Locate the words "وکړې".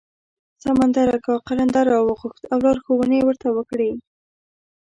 3.57-3.91